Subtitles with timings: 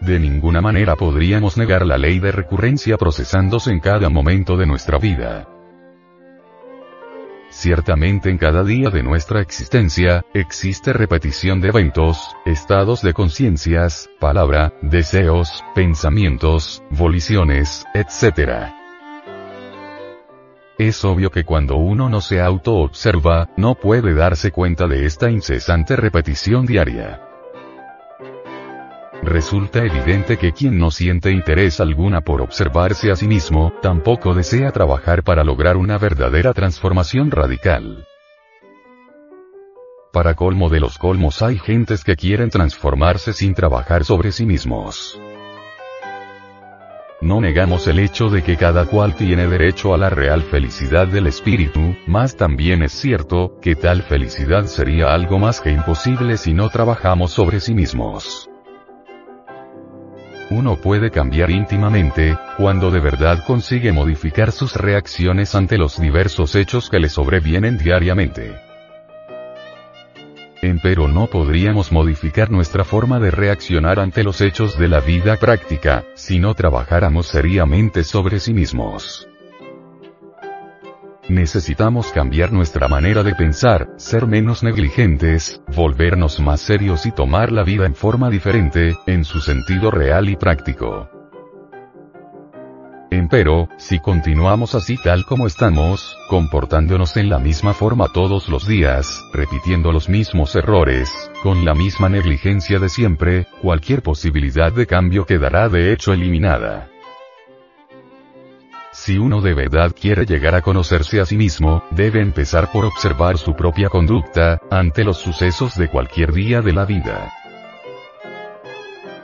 [0.00, 4.98] De ninguna manera podríamos negar la ley de recurrencia procesándose en cada momento de nuestra
[4.98, 5.46] vida.
[7.50, 14.72] Ciertamente en cada día de nuestra existencia, existe repetición de eventos, estados de conciencias, palabra,
[14.82, 18.70] deseos, pensamientos, voliciones, etc.
[20.78, 25.96] Es obvio que cuando uno no se auto-observa, no puede darse cuenta de esta incesante
[25.96, 27.29] repetición diaria.
[29.22, 34.72] Resulta evidente que quien no siente interés alguna por observarse a sí mismo, tampoco desea
[34.72, 38.06] trabajar para lograr una verdadera transformación radical.
[40.10, 45.20] Para colmo de los colmos hay gentes que quieren transformarse sin trabajar sobre sí mismos.
[47.20, 51.26] No negamos el hecho de que cada cual tiene derecho a la real felicidad del
[51.26, 56.70] espíritu, mas también es cierto, que tal felicidad sería algo más que imposible si no
[56.70, 58.49] trabajamos sobre sí mismos
[60.50, 66.90] uno puede cambiar íntimamente, cuando de verdad consigue modificar sus reacciones ante los diversos hechos
[66.90, 68.54] que le sobrevienen diariamente.
[70.62, 76.04] Empero no podríamos modificar nuestra forma de reaccionar ante los hechos de la vida práctica,
[76.14, 79.29] si no trabajáramos seriamente sobre sí mismos.
[81.30, 87.62] Necesitamos cambiar nuestra manera de pensar, ser menos negligentes, volvernos más serios y tomar la
[87.62, 91.08] vida en forma diferente, en su sentido real y práctico.
[93.12, 99.22] Empero, si continuamos así tal como estamos, comportándonos en la misma forma todos los días,
[99.32, 105.68] repitiendo los mismos errores, con la misma negligencia de siempre, cualquier posibilidad de cambio quedará
[105.68, 106.88] de hecho eliminada.
[109.02, 113.38] Si uno de verdad quiere llegar a conocerse a sí mismo, debe empezar por observar
[113.38, 117.32] su propia conducta, ante los sucesos de cualquier día de la vida.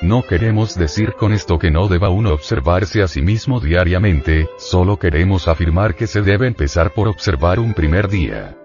[0.00, 4.98] No queremos decir con esto que no deba uno observarse a sí mismo diariamente, solo
[4.98, 8.56] queremos afirmar que se debe empezar por observar un primer día.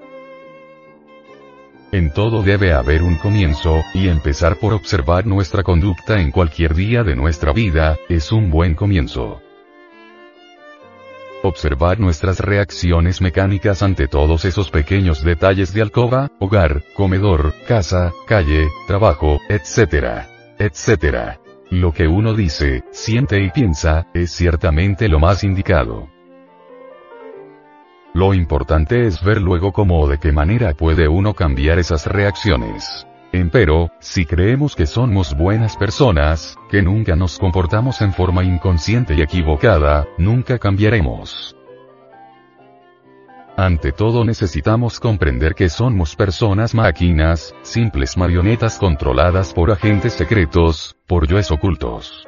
[1.92, 7.04] En todo debe haber un comienzo, y empezar por observar nuestra conducta en cualquier día
[7.04, 9.42] de nuestra vida, es un buen comienzo.
[11.46, 18.70] Observar nuestras reacciones mecánicas ante todos esos pequeños detalles de alcoba, hogar, comedor, casa, calle,
[18.88, 20.24] trabajo, etc.
[20.58, 21.38] etc.
[21.70, 26.08] Lo que uno dice, siente y piensa, es ciertamente lo más indicado.
[28.14, 33.06] Lo importante es ver luego cómo o de qué manera puede uno cambiar esas reacciones.
[33.34, 39.24] Empero, si creemos que somos buenas personas, que nunca nos comportamos en forma inconsciente y
[39.24, 41.56] equivocada, nunca cambiaremos.
[43.58, 51.26] Ante todo necesitamos comprender que somos personas máquinas, simples marionetas controladas por agentes secretos, por
[51.26, 52.28] yoes ocultos.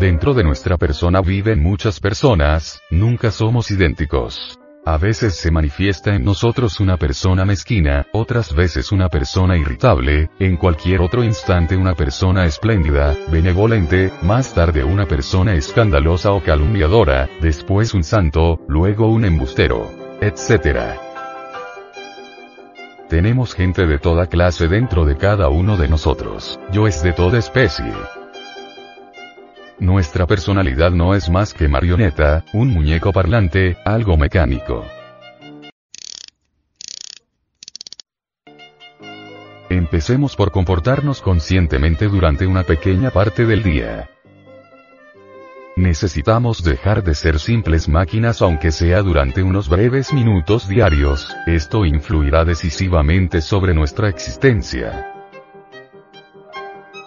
[0.00, 4.58] Dentro de nuestra persona viven muchas personas, nunca somos idénticos.
[4.88, 10.56] A veces se manifiesta en nosotros una persona mezquina, otras veces una persona irritable, en
[10.56, 17.92] cualquier otro instante una persona espléndida, benevolente, más tarde una persona escandalosa o calumniadora, después
[17.92, 19.92] un santo, luego un embustero,
[20.22, 20.98] etc.
[23.10, 26.58] Tenemos gente de toda clase dentro de cada uno de nosotros.
[26.72, 27.92] Yo es de toda especie.
[29.80, 34.84] Nuestra personalidad no es más que marioneta, un muñeco parlante, algo mecánico.
[39.70, 44.10] Empecemos por comportarnos conscientemente durante una pequeña parte del día.
[45.76, 52.44] Necesitamos dejar de ser simples máquinas aunque sea durante unos breves minutos diarios, esto influirá
[52.44, 55.17] decisivamente sobre nuestra existencia.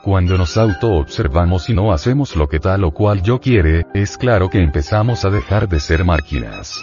[0.03, 4.49] Cuando nos auto-observamos y no hacemos lo que tal o cual yo quiere, es claro
[4.49, 6.81] que empezamos a dejar de ser máquinas.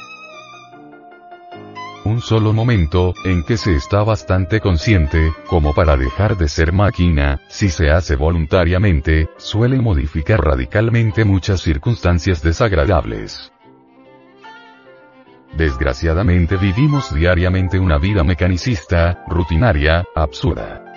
[2.04, 7.40] Un solo momento, en que se está bastante consciente, como para dejar de ser máquina,
[7.48, 13.52] si se hace voluntariamente, suele modificar radicalmente muchas circunstancias desagradables.
[15.56, 20.87] Desgraciadamente vivimos diariamente una vida mecanicista, rutinaria, absurda.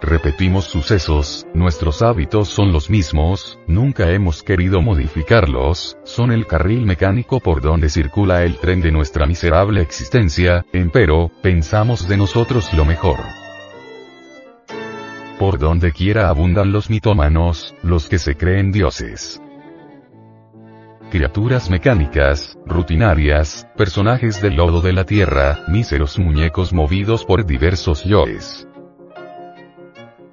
[0.00, 7.40] Repetimos sucesos, nuestros hábitos son los mismos, nunca hemos querido modificarlos, son el carril mecánico
[7.40, 13.18] por donde circula el tren de nuestra miserable existencia, empero, pensamos de nosotros lo mejor.
[15.36, 19.42] Por donde quiera abundan los mitómanos, los que se creen dioses.
[21.10, 28.68] Criaturas mecánicas, rutinarias, personajes del lodo de la tierra, míseros muñecos movidos por diversos yoes.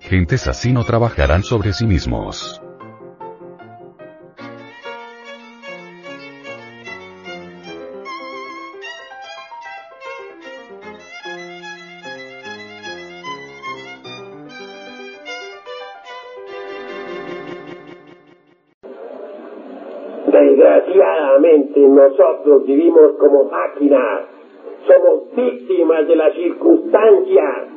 [0.10, 2.62] Gentes así no trabajarán sobre sí mismos.
[20.28, 24.25] Desgraciadamente nosotros vivimos como máquinas,
[24.86, 27.75] somos víctimas de las circunstancias.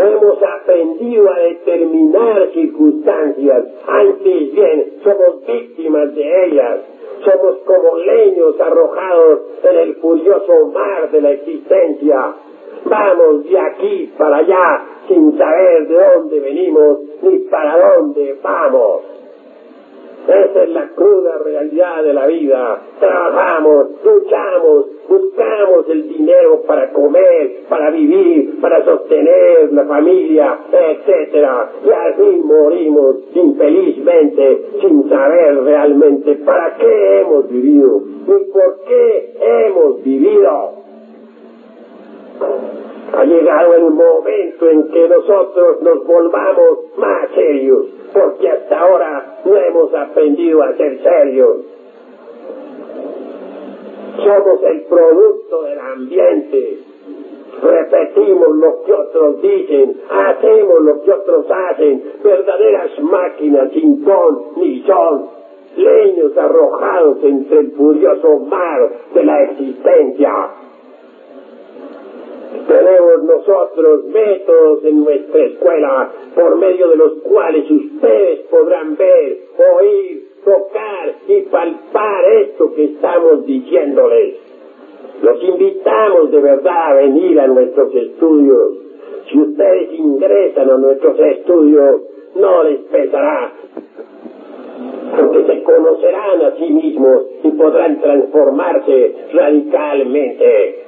[0.00, 6.80] No hemos aprendido a determinar circunstancias, antes bien somos víctimas de ellas.
[7.22, 12.34] Somos como leños arrojados en el furioso mar de la existencia.
[12.86, 19.02] Vamos de aquí para allá sin saber de dónde venimos ni para dónde vamos.
[20.26, 22.80] Esa es la cruda realidad de la vida.
[23.00, 28.09] Trabajamos, luchamos, buscamos el dinero para comer, para vivir,
[28.60, 31.46] para sostener la familia, etc.
[31.84, 40.02] Y así morimos infelizmente sin saber realmente para qué hemos vivido ni por qué hemos
[40.02, 40.80] vivido.
[43.12, 49.56] Ha llegado el momento en que nosotros nos volvamos más serios, porque hasta ahora no
[49.56, 51.56] hemos aprendido a ser serios.
[54.16, 56.89] Somos el producto del ambiente.
[57.62, 64.82] Repetimos lo que otros dicen, hacemos lo que otros hacen, verdaderas máquinas sin ton ni
[64.82, 65.28] son,
[65.76, 70.32] leños arrojados entre el furioso mar de la existencia.
[72.66, 79.38] Tenemos nosotros métodos en nuestra escuela por medio de los cuales ustedes podrán ver,
[79.76, 84.49] oír, tocar y palpar esto que estamos diciéndoles.
[85.22, 88.72] Los invitamos de verdad a venir a nuestros estudios.
[89.30, 92.00] Si ustedes ingresan a nuestros estudios,
[92.36, 93.52] no les pesará,
[95.18, 100.84] porque se conocerán a sí mismos y podrán transformarse radicalmente.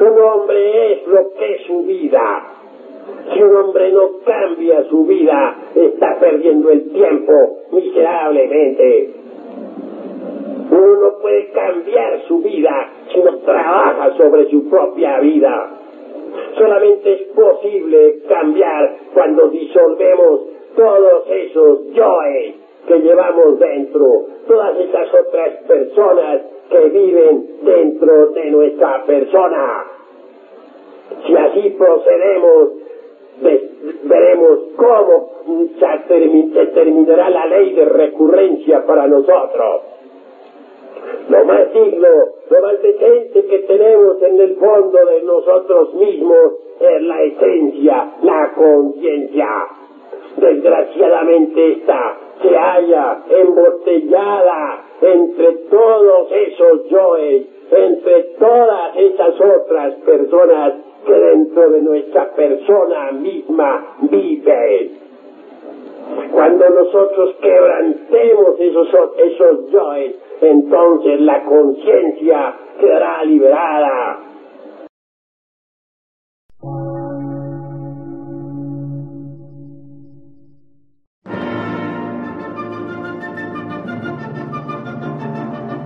[0.00, 2.48] Un hombre es lo que es su vida.
[3.32, 7.32] Si un hombre no cambia su vida, está perdiendo el tiempo
[7.72, 9.21] miserablemente.
[10.72, 15.70] Uno no puede cambiar su vida si no trabaja sobre su propia vida.
[16.56, 20.40] Solamente es posible cambiar cuando disolvemos
[20.74, 22.54] todos esos yoes
[22.88, 24.06] que llevamos dentro,
[24.48, 29.84] todas esas otras personas que viven dentro de nuestra persona.
[31.26, 32.68] Si así procedemos,
[34.04, 35.32] veremos cómo
[36.54, 39.82] se terminará la ley de recurrencia para nosotros.
[41.32, 42.08] Lo más digno,
[42.50, 48.52] lo más decente que tenemos en el fondo de nosotros mismos es la esencia, la
[48.54, 49.48] conciencia.
[50.36, 60.74] Desgraciadamente esta se halla embotellada entre todos esos yoes, entre todas esas otras personas
[61.06, 64.98] que dentro de nuestra persona misma viven.
[66.30, 74.32] Cuando nosotros quebrantemos esos, esos yoes, entonces la conciencia quedará liberada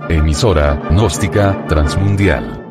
[0.09, 2.63] Emisora, gnóstica, transmundial.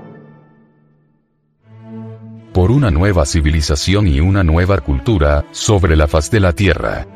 [2.53, 7.16] Por una nueva civilización y una nueva cultura, sobre la faz de la Tierra.